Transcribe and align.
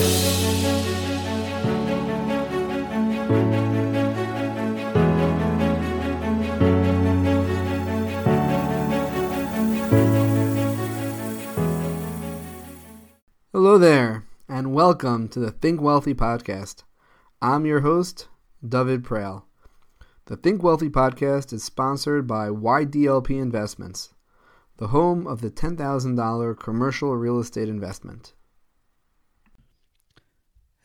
Hello 0.00 0.16
there, 13.76 14.24
and 14.48 14.72
welcome 14.72 15.28
to 15.28 15.38
the 15.38 15.50
Think 15.50 15.82
Wealthy 15.82 16.14
podcast. 16.14 16.84
I'm 17.42 17.66
your 17.66 17.80
host, 17.80 18.28
David 18.66 19.04
Prale. 19.04 19.42
The 20.24 20.36
Think 20.36 20.62
Wealthy 20.62 20.88
podcast 20.88 21.52
is 21.52 21.62
sponsored 21.62 22.26
by 22.26 22.48
YDLP 22.48 23.38
Investments, 23.38 24.14
the 24.78 24.88
home 24.88 25.26
of 25.26 25.42
the 25.42 25.50
$10,000 25.50 26.58
commercial 26.58 27.14
real 27.18 27.38
estate 27.38 27.68
investment. 27.68 28.32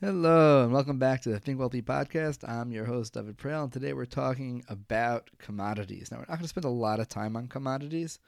Hello, 0.02 0.62
and 0.62 0.74
welcome 0.74 1.00
back 1.00 1.22
to 1.22 1.30
the 1.30 1.40
Think 1.40 1.58
Wealthy 1.58 1.82
podcast. 1.82 2.48
I'm 2.48 2.70
your 2.70 2.84
host, 2.84 3.14
David 3.14 3.38
Prale, 3.38 3.64
and 3.64 3.72
today 3.72 3.94
we're 3.94 4.04
talking 4.04 4.62
about 4.68 5.30
commodities. 5.38 6.12
Now, 6.12 6.18
we're 6.18 6.26
not 6.28 6.36
going 6.36 6.42
to 6.42 6.48
spend 6.50 6.66
a 6.66 6.70
lot 6.70 7.00
of 7.00 7.08
time 7.08 7.38
on 7.38 7.48
commodities. 7.48 8.20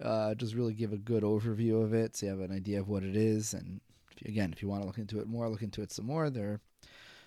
Uh, 0.00 0.36
just 0.36 0.54
really 0.54 0.72
give 0.72 0.92
a 0.92 0.96
good 0.96 1.24
overview 1.24 1.82
of 1.82 1.94
it 1.94 2.14
so 2.14 2.26
you 2.26 2.30
have 2.30 2.38
an 2.38 2.52
idea 2.52 2.78
of 2.78 2.88
what 2.88 3.02
it 3.02 3.16
is. 3.16 3.54
And 3.54 3.80
if 4.12 4.22
you, 4.22 4.30
again, 4.30 4.52
if 4.52 4.62
you 4.62 4.68
want 4.68 4.82
to 4.82 4.86
look 4.86 4.98
into 4.98 5.18
it 5.18 5.26
more, 5.26 5.48
look 5.48 5.62
into 5.62 5.82
it 5.82 5.90
some 5.90 6.06
more. 6.06 6.30
There 6.30 6.46
are 6.46 6.60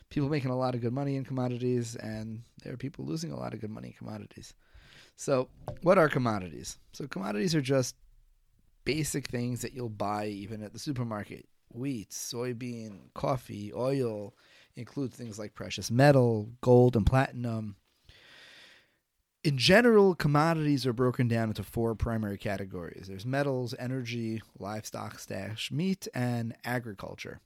people 0.10 0.30
making 0.30 0.52
a 0.52 0.58
lot 0.58 0.76
of 0.76 0.82
good 0.82 0.94
money 0.94 1.18
in 1.18 1.26
commodities, 1.26 1.98
and 1.98 2.42
there 2.64 2.72
are 2.72 2.78
people 2.78 3.04
losing 3.04 3.34
a 3.34 3.38
lot 3.38 3.54
of 3.54 3.60
good 3.60 3.70
money 3.70 3.90
in 3.90 3.94
commodities. 3.96 4.54
So, 5.18 5.50
what 5.82 5.98
are 5.98 6.08
commodities? 6.08 6.78
So, 6.94 7.06
commodities 7.06 7.54
are 7.54 7.62
just 7.62 7.98
basic 8.86 9.28
things 9.28 9.62
that 9.62 9.74
you'll 9.74 9.90
buy 9.90 10.28
even 10.28 10.64
at 10.64 10.72
the 10.72 10.80
supermarket 10.80 11.46
wheat, 11.76 12.10
soybean, 12.12 13.14
coffee, 13.14 13.72
oil, 13.74 14.34
include 14.76 15.14
things 15.14 15.38
like 15.38 15.54
precious 15.54 15.92
metal, 15.92 16.50
gold, 16.62 16.96
and 16.96 17.06
platinum 17.06 17.76
in 19.44 19.58
general, 19.58 20.16
commodities 20.16 20.86
are 20.86 20.94
broken 20.94 21.28
down 21.28 21.50
into 21.50 21.64
four 21.64 21.96
primary 21.96 22.38
categories 22.38 23.08
there's 23.08 23.26
metals, 23.26 23.76
energy, 23.78 24.42
livestock 24.58 25.20
stash, 25.20 25.72
meat, 25.72 26.08
and 26.14 26.56
agriculture. 26.64 27.40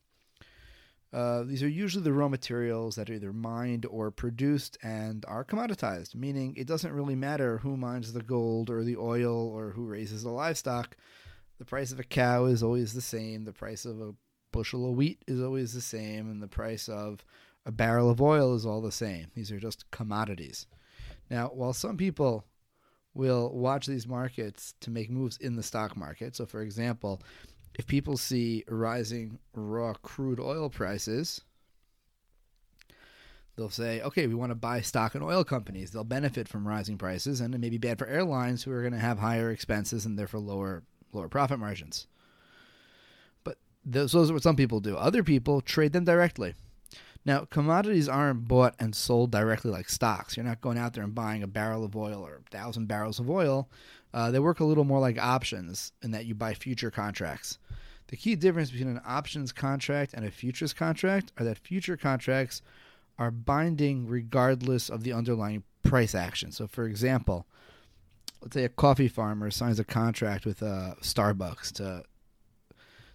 Uh, 1.11 1.43
these 1.43 1.63
are 1.63 1.69
usually 1.69 2.03
the 2.03 2.13
raw 2.13 2.27
materials 2.27 2.95
that 2.95 3.09
are 3.09 3.13
either 3.13 3.31
mined 3.33 3.85
or 3.85 4.11
produced 4.11 4.77
and 4.83 5.25
are 5.25 5.45
commoditized, 5.45 6.13
meaning 6.13 6.53
it 6.57 6.67
doesn't 6.67 6.91
really 6.91 7.15
matter 7.15 7.59
who 7.59 7.77
mines 7.77 8.13
the 8.13 8.21
gold 8.21 8.69
or 8.69 8.83
the 8.83 8.97
oil 8.97 9.47
or 9.47 9.71
who 9.71 9.85
raises 9.85 10.21
the 10.21 10.29
livestock. 10.29 10.97
The 11.57 11.65
price 11.65 11.91
of 11.91 11.99
a 11.99 12.03
cow 12.03 12.45
is 12.45 12.61
always 12.61 12.93
the 12.93 13.01
same, 13.01 13.45
the 13.45 13.53
price 13.53 13.85
of 13.85 13.99
a 13.99 14.13
bushel 14.51 14.89
of 14.89 14.95
wheat 14.95 15.23
is 15.27 15.41
always 15.41 15.73
the 15.73 15.81
same, 15.81 16.29
and 16.29 16.41
the 16.41 16.47
price 16.47 16.87
of 16.87 17.25
a 17.65 17.71
barrel 17.71 18.09
of 18.09 18.21
oil 18.21 18.55
is 18.55 18.65
all 18.65 18.81
the 18.81 18.91
same. 18.91 19.27
These 19.35 19.51
are 19.51 19.59
just 19.59 19.89
commodities. 19.91 20.67
Now, 21.29 21.47
while 21.47 21.73
some 21.73 21.97
people 21.97 22.45
will 23.13 23.51
watch 23.51 23.87
these 23.87 24.07
markets 24.07 24.75
to 24.81 24.91
make 24.91 25.09
moves 25.09 25.37
in 25.37 25.55
the 25.55 25.63
stock 25.63 25.97
market, 25.97 26.35
so 26.35 26.45
for 26.45 26.61
example, 26.61 27.21
if 27.77 27.85
people 27.87 28.17
see 28.17 28.63
rising 28.67 29.39
raw 29.53 29.93
crude 29.93 30.39
oil 30.39 30.69
prices, 30.69 31.41
they'll 33.55 33.69
say, 33.69 34.01
okay, 34.01 34.27
we 34.27 34.35
want 34.35 34.51
to 34.51 34.55
buy 34.55 34.81
stock 34.81 35.15
in 35.15 35.21
oil 35.21 35.43
companies. 35.43 35.91
They'll 35.91 36.03
benefit 36.03 36.47
from 36.47 36.67
rising 36.67 36.97
prices, 36.97 37.41
and 37.41 37.53
it 37.53 37.59
may 37.59 37.69
be 37.69 37.77
bad 37.77 37.99
for 37.99 38.07
airlines 38.07 38.63
who 38.63 38.71
are 38.71 38.81
going 38.81 38.93
to 38.93 38.99
have 38.99 39.19
higher 39.19 39.51
expenses 39.51 40.05
and 40.05 40.17
therefore 40.17 40.39
lower 40.39 40.83
lower 41.13 41.29
profit 41.29 41.59
margins. 41.59 42.07
But 43.43 43.57
those, 43.85 44.11
those 44.11 44.29
are 44.29 44.33
what 44.33 44.43
some 44.43 44.55
people 44.55 44.79
do. 44.79 44.97
Other 44.97 45.23
people 45.23 45.61
trade 45.61 45.93
them 45.93 46.05
directly. 46.05 46.53
Now, 47.25 47.43
commodities 47.43 48.07
aren't 48.07 48.47
bought 48.47 48.75
and 48.79 48.95
sold 48.95 49.31
directly 49.31 49.69
like 49.69 49.89
stocks. 49.89 50.37
You're 50.37 50.45
not 50.45 50.61
going 50.61 50.77
out 50.77 50.93
there 50.93 51.03
and 51.03 51.13
buying 51.13 51.43
a 51.43 51.47
barrel 51.47 51.83
of 51.83 51.95
oil 51.95 52.25
or 52.25 52.35
a 52.35 52.49
thousand 52.49 52.87
barrels 52.87 53.19
of 53.19 53.29
oil. 53.29 53.69
Uh, 54.13 54.31
they 54.31 54.39
work 54.39 54.61
a 54.61 54.65
little 54.65 54.85
more 54.85 54.99
like 54.99 55.21
options 55.21 55.91
in 56.01 56.11
that 56.11 56.25
you 56.25 56.33
buy 56.33 56.53
future 56.53 56.89
contracts. 56.89 57.57
The 58.07 58.15
key 58.15 58.35
difference 58.35 58.71
between 58.71 58.89
an 58.89 59.01
options 59.05 59.51
contract 59.51 60.13
and 60.13 60.25
a 60.25 60.31
futures 60.31 60.73
contract 60.73 61.33
are 61.37 61.43
that 61.43 61.57
future 61.57 61.97
contracts 61.97 62.61
are 63.19 63.31
binding 63.31 64.07
regardless 64.07 64.89
of 64.89 65.03
the 65.03 65.11
underlying 65.11 65.63
price 65.83 66.15
action. 66.15 66.53
So, 66.53 66.67
for 66.67 66.85
example, 66.85 67.45
let's 68.41 68.53
say 68.53 68.63
a 68.63 68.69
coffee 68.69 69.07
farmer 69.07 69.51
signs 69.51 69.79
a 69.79 69.83
contract 69.83 70.45
with 70.45 70.61
uh, 70.61 70.95
Starbucks 71.01 71.71
to 71.73 72.03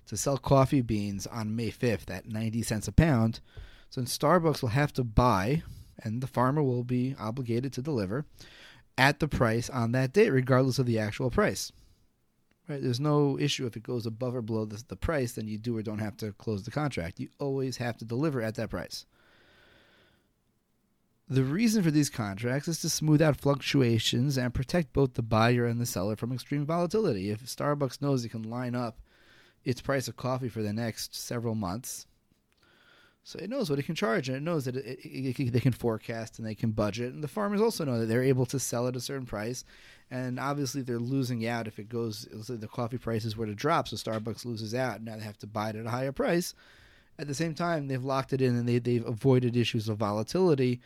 to 0.07 0.17
sell 0.17 0.37
coffee 0.37 0.83
beans 0.83 1.27
on 1.29 1.55
May 1.55 1.71
5th 1.71 2.11
at 2.11 2.27
90 2.27 2.63
cents 2.63 2.89
a 2.89 2.93
pound. 2.93 3.41
So 3.89 4.01
then 4.01 4.09
Starbucks 4.09 4.61
will 4.61 4.71
have 4.71 4.93
to 4.95 5.05
buy, 5.05 5.63
and 6.03 6.21
the 6.21 6.27
farmer 6.27 6.63
will 6.63 6.83
be 6.83 7.15
obligated 7.21 7.73
to 7.75 7.83
deliver 7.83 8.25
at 8.99 9.21
the 9.21 9.29
price 9.29 9.71
on 9.71 9.93
that 9.93 10.13
date, 10.13 10.31
regardless 10.31 10.79
of 10.79 10.87
the 10.87 10.99
actual 10.99 11.31
price. 11.31 11.73
Right? 12.69 12.83
There's 12.83 13.01
no 13.01 13.39
issue 13.39 13.67
if 13.67 13.77
it 13.77 13.83
goes 13.83 14.07
above 14.07 14.35
or 14.35 14.43
below 14.43 14.65
the, 14.65 14.83
the 14.89 14.97
price, 14.97 15.33
then 15.33 15.49
you 15.49 15.59
do 15.59 15.77
or 15.77 15.83
don't 15.83 15.99
have 15.99 16.17
to 16.19 16.33
close 16.33 16.63
the 16.65 16.71
contract. 16.71 17.21
You 17.21 17.29
always 17.39 17.77
have 17.79 17.97
to 17.99 18.05
deliver 18.05 18.41
at 18.41 18.55
that 18.57 18.71
price. 18.71 19.07
The 21.33 21.45
reason 21.45 21.83
for 21.83 21.91
these 21.91 22.11
contracts 22.11 22.69
is 22.69 22.83
to 22.83 22.91
smooth 22.91 23.23
out 23.23 23.39
fluctuations 23.39 24.37
and 24.37 24.53
protect 24.53 24.93
both 24.93 25.15
the 25.15 25.23
buyer 25.23 25.65
and 25.65 25.81
the 25.81 25.87
seller 25.87 26.15
from 26.15 26.31
extreme 26.31 26.67
volatility. 26.67 27.31
If 27.31 27.47
Starbucks 27.47 28.03
knows 28.03 28.23
it 28.23 28.29
can 28.29 28.43
line 28.43 28.75
up 28.75 28.99
its 29.65 29.81
price 29.81 30.09
of 30.09 30.17
coffee 30.19 30.51
for 30.51 30.61
the 30.61 30.75
next 30.75 31.15
several 31.15 31.55
months, 31.55 32.07
so 33.25 33.39
it 33.39 33.49
knows 33.49 33.71
what 33.71 33.79
it 33.79 33.87
can 33.87 33.95
charge, 33.95 34.29
and 34.29 34.37
it 34.37 34.43
knows 34.43 34.67
that 34.67 34.77
it, 34.77 34.85
it, 34.85 35.41
it, 35.41 35.53
they 35.55 35.61
can 35.61 35.73
forecast 35.73 36.39
and 36.39 36.47
they 36.47 36.55
can 36.55 36.73
budget. 36.73 37.15
And 37.15 37.25
the 37.25 37.29
farmers 37.29 37.63
also 37.63 37.87
know 37.87 38.01
that 38.01 38.07
they're 38.07 38.23
able 38.23 38.45
to 38.47 38.59
sell 38.59 38.87
at 38.87 38.97
a 38.97 39.01
certain 39.01 39.25
price. 39.25 39.65
And 40.11 40.39
obviously, 40.39 40.83
they're 40.83 40.99
losing 40.99 41.47
out 41.47 41.67
if 41.67 41.79
it 41.79 41.89
goes. 41.89 42.29
The 42.31 42.69
coffee 42.69 42.99
prices 42.99 43.39
were 43.39 43.47
to 43.47 43.55
drop, 43.55 43.89
so 43.89 43.97
Starbucks 43.97 44.45
loses 44.45 44.75
out. 44.75 44.97
And 44.97 45.07
now 45.07 45.17
they 45.17 45.23
have 45.23 45.39
to 45.39 45.47
buy 45.47 45.71
it 45.71 45.77
at 45.77 45.87
a 45.87 45.91
higher 45.91 46.13
price. 46.13 46.53
At 47.19 47.29
the 47.29 47.35
same 47.35 47.55
time, 47.55 47.89
they've 47.89 48.05
locked 48.05 48.33
it 48.33 48.41
in 48.41 48.57
and 48.57 48.69
they, 48.69 48.79
they've 48.79 49.07
avoided 49.07 49.57
issues 49.57 49.89
of 49.89 49.99
volatility 49.99 50.81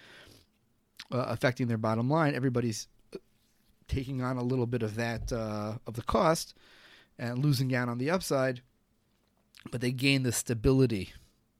uh, 1.12 1.24
affecting 1.28 1.66
their 1.66 1.78
bottom 1.78 2.10
line. 2.10 2.34
Everybody's 2.34 2.88
uh, 3.14 3.18
taking 3.88 4.22
on 4.22 4.36
a 4.36 4.42
little 4.42 4.66
bit 4.66 4.82
of 4.82 4.96
that 4.96 5.32
uh, 5.32 5.74
of 5.86 5.94
the 5.94 6.02
cost 6.02 6.54
and 7.18 7.38
losing 7.38 7.74
out 7.74 7.88
on 7.88 7.98
the 7.98 8.10
upside, 8.10 8.60
but 9.70 9.80
they 9.80 9.92
gain 9.92 10.22
the 10.22 10.32
stability 10.32 11.12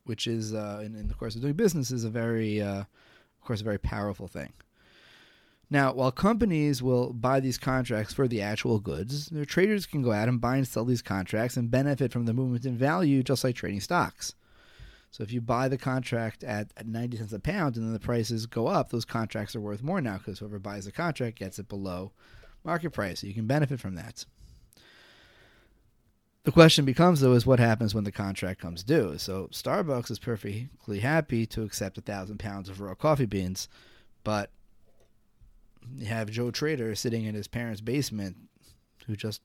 which 0.07 0.27
is 0.27 0.55
uh, 0.55 0.81
in, 0.85 0.95
in, 0.95 1.09
the 1.09 1.15
course 1.15 1.35
of 1.35 1.43
doing 1.43 1.55
business 1.55 1.91
is 1.91 2.05
a 2.05 2.09
very, 2.11 2.63
uh, 2.63 2.81
of 2.81 3.45
course, 3.45 3.61
a 3.61 3.65
very 3.65 3.79
powerful 3.79 4.29
thing. 4.29 4.53
Now, 5.69 5.93
while 5.93 6.13
companies 6.13 6.81
will 6.81 7.13
buy 7.13 7.41
these 7.41 7.59
contracts 7.59 8.15
for 8.15 8.29
the 8.29 8.41
actual 8.41 8.79
goods, 8.79 9.27
their 9.27 9.45
traders 9.45 9.85
can 9.85 10.01
go 10.01 10.13
out 10.13 10.29
and 10.29 10.41
buy 10.41 10.57
and 10.57 10.67
sell 10.67 10.85
these 10.85 11.03
contracts 11.03 11.57
and 11.57 11.71
benefit 11.71 12.13
from 12.13 12.25
the 12.25 12.33
movement 12.33 12.65
in 12.65 12.77
value, 12.77 13.25
just 13.25 13.43
like 13.43 13.57
trading 13.57 13.81
stocks. 13.81 14.35
So, 15.11 15.23
if 15.23 15.33
you 15.33 15.41
buy 15.41 15.69
the 15.69 15.79
contract 15.79 16.45
at, 16.45 16.73
at 16.77 16.87
90 16.87 17.17
cents 17.17 17.33
a 17.33 17.39
pound 17.39 17.77
and 17.77 17.87
then 17.87 17.93
the 17.93 17.99
prices 17.99 18.47
go 18.47 18.67
up, 18.67 18.91
those 18.91 19.05
contracts 19.05 19.57
are 19.57 19.61
worth 19.61 19.83
more 19.83 20.01
now 20.01 20.19
because 20.19 20.41
whoever 20.41 20.59
buys 20.59 20.85
the 20.85 20.93
contract 20.93 21.39
gets 21.39 21.59
it 21.59 21.69
below 21.69 22.13
market 22.65 22.91
price. 22.91 23.21
So, 23.21 23.27
you 23.27 23.35
can 23.35 23.47
benefit 23.47 23.81
from 23.81 23.95
that. 23.95 24.27
The 26.47 26.53
question 26.53 26.85
becomes, 26.85 27.21
though, 27.21 27.33
is 27.33 27.45
what 27.45 27.59
happens 27.59 27.93
when 27.93 28.05
the 28.05 28.13
contract 28.13 28.61
comes 28.61 28.85
due? 28.85 29.19
So 29.19 29.49
Starbucks 29.51 30.13
is 30.13 30.21
perfectly 30.21 31.01
happy 31.01 31.45
to 31.47 31.65
accept 31.65 31.99
a 31.99 32.01
thousand 32.01 32.39
pounds 32.39 32.69
of 32.69 32.81
raw 32.81 32.95
coffee 32.95 33.27
beans, 33.27 33.69
but 34.23 34.53
you 35.97 36.07
have 36.07 36.31
Joe 36.31 36.53
Trader 36.53 36.95
sitting 36.95 37.25
in 37.25 37.35
his 37.35 37.49
parents' 37.49 37.81
basement 37.81 38.37
who 39.09 39.17
just 39.17 39.43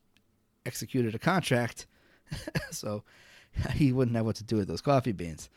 executed 0.64 1.16
a 1.16 1.20
contract, 1.20 1.88
so 2.72 3.04
he 3.74 3.92
wouldn't 3.92 4.16
have 4.16 4.26
what 4.26 4.36
to 4.38 4.44
do 4.44 4.58
with 4.58 4.68
those 4.68 4.82
coffee 4.82 5.12
beans. 5.12 5.50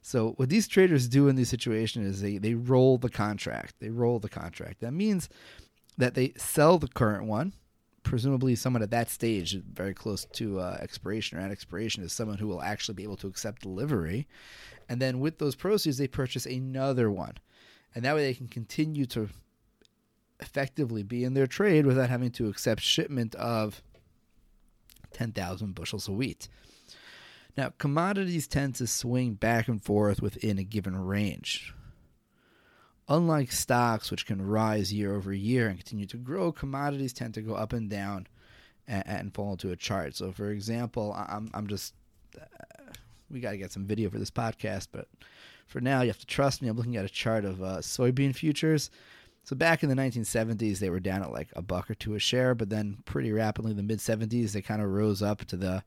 So 0.00 0.30
what 0.36 0.48
these 0.48 0.66
traders 0.66 1.06
do 1.06 1.28
in 1.28 1.36
this 1.36 1.48
situation 1.48 2.04
is 2.04 2.20
they, 2.20 2.38
they 2.38 2.54
roll 2.54 2.98
the 2.98 3.08
contract. 3.08 3.76
They 3.78 3.90
roll 3.90 4.18
the 4.18 4.28
contract. 4.28 4.80
That 4.80 4.92
means 4.92 5.28
that 5.96 6.14
they 6.14 6.32
sell 6.36 6.78
the 6.78 6.88
current 6.88 7.24
one 7.24 7.54
presumably 8.02 8.54
someone 8.54 8.82
at 8.82 8.90
that 8.90 9.10
stage, 9.10 9.56
very 9.72 9.94
close 9.94 10.24
to 10.32 10.60
uh, 10.60 10.76
expiration 10.80 11.38
or 11.38 11.40
at 11.40 11.50
expiration, 11.50 12.02
is 12.02 12.12
someone 12.12 12.38
who 12.38 12.48
will 12.48 12.62
actually 12.62 12.94
be 12.94 13.02
able 13.02 13.16
to 13.16 13.26
accept 13.26 13.62
delivery. 13.62 14.26
And 14.88 15.00
then 15.00 15.20
with 15.20 15.38
those 15.38 15.54
proceeds, 15.54 15.98
they 15.98 16.08
purchase 16.08 16.46
another 16.46 17.10
one. 17.10 17.34
And 17.94 18.04
that 18.04 18.14
way 18.14 18.24
they 18.24 18.34
can 18.34 18.48
continue 18.48 19.06
to 19.06 19.28
effectively 20.40 21.02
be 21.02 21.24
in 21.24 21.34
their 21.34 21.46
trade 21.46 21.86
without 21.86 22.10
having 22.10 22.30
to 22.32 22.48
accept 22.48 22.80
shipment 22.80 23.34
of 23.36 23.82
10,000 25.12 25.74
bushels 25.74 26.08
of 26.08 26.14
wheat. 26.14 26.48
Now, 27.56 27.72
commodities 27.78 28.46
tend 28.46 28.76
to 28.76 28.86
swing 28.86 29.34
back 29.34 29.68
and 29.68 29.82
forth 29.82 30.22
within 30.22 30.58
a 30.58 30.64
given 30.64 30.96
range. 30.96 31.74
Unlike 33.08 33.52
stocks, 33.52 34.10
which 34.10 34.26
can 34.26 34.40
rise 34.40 34.92
year 34.92 35.14
over 35.14 35.32
year 35.32 35.68
and 35.68 35.78
continue 35.78 36.06
to 36.06 36.16
grow, 36.16 36.50
commodities 36.50 37.12
tend 37.12 37.34
to 37.34 37.42
go 37.42 37.54
up 37.54 37.72
and 37.72 37.90
down 37.90 38.26
and, 38.86 39.06
and 39.06 39.34
fall 39.34 39.52
into 39.52 39.70
a 39.70 39.76
chart. 39.76 40.16
So, 40.16 40.32
for 40.32 40.50
example, 40.50 41.12
I'm, 41.12 41.50
I'm 41.52 41.66
just 41.66 41.94
uh, 42.40 42.44
we 43.30 43.40
got 43.40 43.52
to 43.52 43.56
get 43.56 43.72
some 43.72 43.86
video 43.86 44.10
for 44.10 44.18
this 44.18 44.30
podcast, 44.30 44.88
but 44.92 45.08
for 45.66 45.80
now, 45.80 46.02
you 46.02 46.08
have 46.08 46.18
to 46.18 46.26
trust 46.26 46.62
me. 46.62 46.68
I'm 46.68 46.76
looking 46.76 46.96
at 46.96 47.04
a 47.04 47.08
chart 47.08 47.44
of 47.44 47.62
uh, 47.62 47.78
soybean 47.78 48.34
futures. 48.34 48.90
So 49.44 49.56
back 49.56 49.82
in 49.82 49.88
the 49.88 49.96
1970s, 49.96 50.78
they 50.78 50.90
were 50.90 51.00
down 51.00 51.22
at 51.22 51.32
like 51.32 51.48
a 51.56 51.62
buck 51.62 51.90
or 51.90 51.94
two 51.94 52.14
a 52.14 52.18
share, 52.18 52.54
but 52.54 52.68
then 52.68 52.98
pretty 53.04 53.32
rapidly 53.32 53.72
in 53.72 53.76
the 53.76 53.82
mid 53.82 53.98
70s, 53.98 54.52
they 54.52 54.62
kind 54.62 54.82
of 54.82 54.88
rose 54.88 55.22
up 55.22 55.44
to 55.46 55.56
the. 55.56 55.82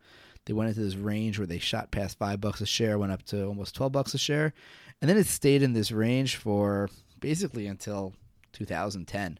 They 0.45 0.53
went 0.53 0.69
into 0.69 0.81
this 0.81 0.95
range 0.95 1.37
where 1.39 1.47
they 1.47 1.59
shot 1.59 1.91
past 1.91 2.17
five 2.17 2.39
bucks 2.39 2.61
a 2.61 2.65
share, 2.65 2.99
went 2.99 3.11
up 3.11 3.23
to 3.23 3.45
almost 3.45 3.75
12 3.75 3.91
bucks 3.91 4.13
a 4.13 4.17
share, 4.17 4.53
and 5.01 5.09
then 5.09 5.17
it 5.17 5.27
stayed 5.27 5.63
in 5.63 5.73
this 5.73 5.91
range 5.91 6.35
for 6.35 6.89
basically 7.19 7.67
until 7.67 8.13
2010, 8.53 9.39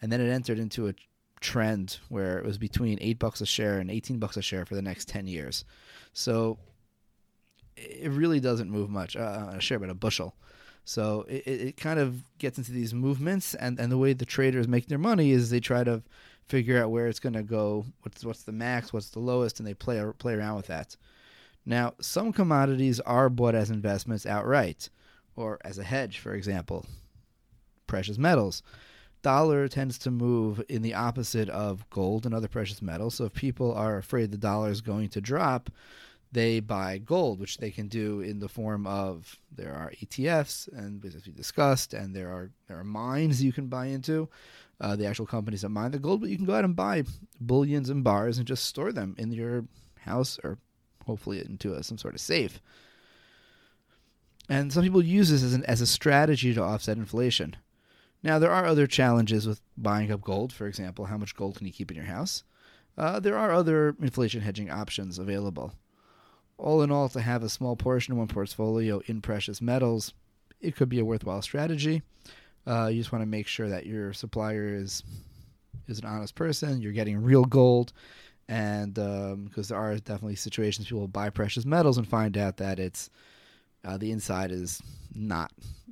and 0.00 0.12
then 0.12 0.20
it 0.20 0.30
entered 0.30 0.58
into 0.58 0.88
a 0.88 0.94
trend 1.40 1.98
where 2.08 2.38
it 2.38 2.44
was 2.44 2.58
between 2.58 2.98
eight 3.00 3.18
bucks 3.18 3.40
a 3.40 3.46
share 3.46 3.78
and 3.78 3.90
18 3.90 4.18
bucks 4.18 4.36
a 4.36 4.42
share 4.42 4.64
for 4.64 4.74
the 4.74 4.82
next 4.82 5.08
10 5.08 5.26
years. 5.26 5.64
So 6.12 6.58
it 7.76 8.10
really 8.10 8.40
doesn't 8.40 8.70
move 8.70 8.90
much, 8.90 9.16
uh, 9.16 9.52
a 9.54 9.60
share, 9.60 9.78
but 9.78 9.90
a 9.90 9.94
bushel. 9.94 10.34
So 10.84 11.24
it, 11.28 11.46
it 11.46 11.76
kind 11.76 11.98
of 11.98 12.22
gets 12.38 12.58
into 12.58 12.72
these 12.72 12.92
movements, 12.92 13.54
and, 13.54 13.78
and 13.78 13.90
the 13.90 13.98
way 13.98 14.12
the 14.12 14.26
traders 14.26 14.68
make 14.68 14.86
their 14.86 14.98
money 14.98 15.30
is 15.30 15.50
they 15.50 15.60
try 15.60 15.84
to 15.84 16.02
figure 16.52 16.82
out 16.82 16.90
where 16.90 17.06
it's 17.06 17.18
going 17.18 17.32
to 17.32 17.42
go, 17.42 17.82
what's 18.02 18.26
what's 18.26 18.42
the 18.42 18.52
max, 18.52 18.92
what's 18.92 19.08
the 19.08 19.18
lowest, 19.18 19.58
and 19.58 19.66
they 19.66 19.72
play 19.72 20.04
play 20.18 20.34
around 20.34 20.56
with 20.56 20.66
that. 20.66 20.98
Now, 21.64 21.94
some 21.98 22.30
commodities 22.30 23.00
are 23.00 23.30
bought 23.30 23.54
as 23.54 23.70
investments 23.70 24.26
outright, 24.26 24.90
or 25.34 25.58
as 25.64 25.78
a 25.78 25.82
hedge, 25.82 26.18
for 26.18 26.34
example, 26.34 26.84
precious 27.86 28.18
metals. 28.18 28.62
Dollar 29.22 29.66
tends 29.66 29.96
to 30.00 30.10
move 30.10 30.62
in 30.68 30.82
the 30.82 30.92
opposite 30.92 31.48
of 31.48 31.88
gold 31.88 32.26
and 32.26 32.34
other 32.34 32.48
precious 32.48 32.82
metals. 32.82 33.14
So 33.14 33.24
if 33.24 33.32
people 33.32 33.72
are 33.72 33.96
afraid 33.96 34.30
the 34.30 34.36
dollar 34.36 34.70
is 34.70 34.82
going 34.82 35.08
to 35.10 35.22
drop, 35.22 35.70
they 36.32 36.60
buy 36.60 36.96
gold, 36.96 37.38
which 37.38 37.58
they 37.58 37.70
can 37.70 37.88
do 37.88 38.20
in 38.20 38.40
the 38.40 38.48
form 38.48 38.86
of 38.86 39.38
there 39.54 39.74
are 39.74 39.92
ETFs, 40.02 40.66
and 40.72 41.04
as 41.04 41.26
we 41.26 41.32
discussed, 41.32 41.92
and 41.92 42.16
there 42.16 42.30
are 42.30 42.50
there 42.68 42.78
are 42.78 42.84
mines 42.84 43.42
you 43.42 43.52
can 43.52 43.68
buy 43.68 43.86
into. 43.86 44.28
Uh, 44.80 44.96
the 44.96 45.06
actual 45.06 45.26
companies 45.26 45.62
that 45.62 45.68
mine 45.68 45.92
the 45.92 45.98
gold, 45.98 46.20
but 46.20 46.28
you 46.28 46.36
can 46.36 46.46
go 46.46 46.56
out 46.56 46.64
and 46.64 46.74
buy 46.74 47.04
bullions 47.40 47.88
and 47.88 48.02
bars 48.02 48.38
and 48.38 48.48
just 48.48 48.64
store 48.64 48.90
them 48.90 49.14
in 49.16 49.30
your 49.30 49.64
house 50.00 50.40
or 50.42 50.58
hopefully 51.06 51.38
into 51.38 51.72
a, 51.72 51.84
some 51.84 51.96
sort 51.96 52.14
of 52.14 52.20
safe. 52.20 52.60
And 54.48 54.72
some 54.72 54.82
people 54.82 55.04
use 55.04 55.30
this 55.30 55.44
as 55.44 55.54
an 55.54 55.64
as 55.66 55.80
a 55.80 55.86
strategy 55.86 56.52
to 56.54 56.62
offset 56.62 56.96
inflation. 56.96 57.54
Now 58.24 58.40
there 58.40 58.50
are 58.50 58.64
other 58.64 58.88
challenges 58.88 59.46
with 59.46 59.60
buying 59.76 60.10
up 60.10 60.22
gold. 60.22 60.52
For 60.52 60.66
example, 60.66 61.04
how 61.04 61.18
much 61.18 61.36
gold 61.36 61.56
can 61.56 61.66
you 61.66 61.72
keep 61.72 61.90
in 61.92 61.96
your 61.96 62.06
house? 62.06 62.42
Uh, 62.98 63.20
there 63.20 63.38
are 63.38 63.52
other 63.52 63.94
inflation 64.00 64.40
hedging 64.40 64.70
options 64.70 65.18
available 65.18 65.74
all 66.62 66.82
in 66.82 66.90
all, 66.90 67.08
to 67.10 67.20
have 67.20 67.42
a 67.42 67.48
small 67.48 67.76
portion 67.76 68.12
of 68.12 68.18
one 68.18 68.28
portfolio 68.28 69.02
in 69.06 69.20
precious 69.20 69.60
metals, 69.60 70.14
it 70.60 70.76
could 70.76 70.88
be 70.88 71.00
a 71.00 71.04
worthwhile 71.04 71.42
strategy. 71.42 72.02
Uh, 72.66 72.86
you 72.86 73.00
just 73.00 73.12
want 73.12 73.22
to 73.22 73.26
make 73.26 73.46
sure 73.48 73.68
that 73.68 73.86
your 73.86 74.12
supplier 74.12 74.68
is 74.68 75.02
is 75.88 75.98
an 75.98 76.06
honest 76.06 76.34
person. 76.34 76.80
You're 76.80 76.92
getting 76.92 77.20
real 77.22 77.44
gold, 77.44 77.92
and 78.48 78.94
because 78.94 79.70
um, 79.70 79.76
there 79.76 79.78
are 79.78 79.96
definitely 79.96 80.36
situations 80.36 80.86
people 80.86 81.08
buy 81.08 81.30
precious 81.30 81.66
metals 81.66 81.98
and 81.98 82.06
find 82.06 82.38
out 82.38 82.58
that 82.58 82.78
it's 82.78 83.10
uh, 83.84 83.98
the 83.98 84.12
inside 84.12 84.52
is 84.52 84.80
not 85.14 85.50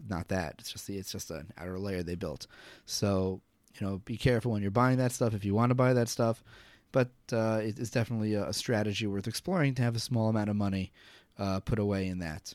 not 0.09 0.29
that. 0.29 0.55
It's 0.59 0.73
just 0.73 0.87
the 0.87 0.97
it's 0.97 1.11
just 1.11 1.31
an 1.31 1.53
outer 1.59 1.79
layer 1.79 2.03
they 2.03 2.15
built. 2.15 2.47
So 2.87 3.41
you 3.79 3.87
know, 3.87 3.99
be 4.05 4.17
careful 4.17 4.53
when 4.53 4.63
you're 4.63 4.71
buying 4.71 4.99
that 4.99 5.13
stuff. 5.13 5.35
If 5.35 5.45
you 5.45 5.55
want 5.55 5.71
to 5.71 5.75
buy 5.75 5.93
that 5.95 6.09
stuff, 6.09 6.43
but 6.93 7.11
uh, 7.33 7.61
it 7.63 7.79
is 7.79 7.91
definitely 7.91 8.35
a, 8.35 8.53
strategy 8.53 9.07
worth 9.07 9.27
exploring 9.27 9.75
to 9.75 9.83
have 9.83 9.97
a 9.97 10.01
small 10.01 10.29
amount 10.29 10.51
of 10.51 10.57
money 10.57 10.93
uh, 11.39 11.61
put 11.61 11.79
away 11.79 12.07
in 12.07 12.19
that. 12.19 12.55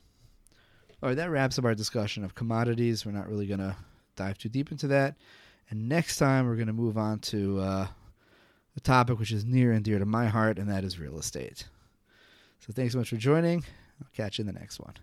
All 1.01 1.09
right, 1.09 1.15
that 1.15 1.29
wraps 1.29 1.59
up 1.59 1.65
our 1.65 1.75
discussion 1.75 2.23
of 2.23 2.35
commodities. 2.35 3.05
We're 3.05 3.11
not 3.11 3.27
really 3.27 3.47
going 3.47 3.59
to 3.59 3.75
dive 4.15 4.37
too 4.37 4.49
deep 4.49 4.71
into 4.71 4.87
that. 4.87 5.15
And 5.69 5.89
next 5.89 6.17
time, 6.17 6.47
we're 6.47 6.55
going 6.55 6.67
to 6.67 6.73
move 6.73 6.97
on 6.97 7.19
to 7.19 7.59
uh, 7.59 7.87
a 8.75 8.79
topic 8.79 9.19
which 9.19 9.31
is 9.31 9.45
near 9.45 9.71
and 9.71 9.83
dear 9.83 9.99
to 9.99 10.05
my 10.05 10.27
heart, 10.27 10.59
and 10.59 10.69
that 10.69 10.83
is 10.83 10.99
real 10.99 11.17
estate. 11.17 11.65
So 12.59 12.73
thanks 12.73 12.93
so 12.93 12.99
much 12.99 13.09
for 13.09 13.17
joining. 13.17 13.63
I'll 14.01 14.09
catch 14.13 14.37
you 14.37 14.43
in 14.43 14.47
the 14.47 14.59
next 14.59 14.79
one. 14.79 14.93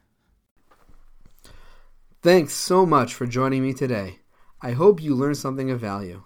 Thanks 2.22 2.52
so 2.52 2.86
much 2.86 3.14
for 3.14 3.26
joining 3.26 3.62
me 3.62 3.72
today. 3.72 4.20
I 4.60 4.72
hope 4.72 5.02
you 5.02 5.14
learned 5.14 5.38
something 5.38 5.70
of 5.70 5.80
value. 5.80 6.22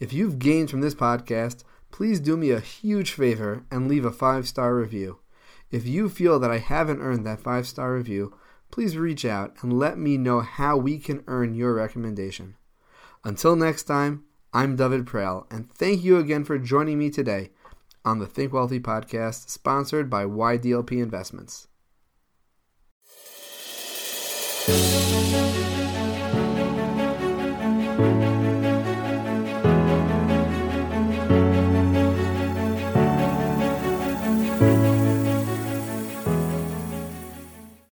If 0.00 0.12
you've 0.12 0.38
gained 0.38 0.70
from 0.70 0.80
this 0.80 0.94
podcast, 0.94 1.62
please 1.90 2.20
do 2.20 2.36
me 2.36 2.50
a 2.50 2.60
huge 2.60 3.12
favor 3.12 3.64
and 3.70 3.88
leave 3.88 4.04
a 4.04 4.10
five 4.10 4.46
star 4.48 4.74
review. 4.74 5.18
If 5.70 5.86
you 5.86 6.08
feel 6.08 6.38
that 6.38 6.50
I 6.50 6.58
haven't 6.58 7.00
earned 7.00 7.26
that 7.26 7.40
five 7.40 7.66
star 7.66 7.94
review, 7.94 8.34
please 8.70 8.96
reach 8.96 9.24
out 9.24 9.54
and 9.62 9.78
let 9.78 9.98
me 9.98 10.16
know 10.16 10.40
how 10.40 10.76
we 10.76 10.98
can 10.98 11.24
earn 11.26 11.54
your 11.54 11.74
recommendation. 11.74 12.56
Until 13.24 13.56
next 13.56 13.84
time, 13.84 14.24
I'm 14.52 14.76
David 14.76 15.04
Prahl, 15.04 15.46
and 15.50 15.70
thank 15.70 16.02
you 16.02 16.16
again 16.18 16.44
for 16.44 16.58
joining 16.58 16.98
me 16.98 17.10
today 17.10 17.50
on 18.04 18.18
the 18.18 18.26
Think 18.26 18.52
Wealthy 18.52 18.80
podcast, 18.80 19.50
sponsored 19.50 20.08
by 20.08 20.24
YDLP 20.24 21.02
Investments. 21.02 21.68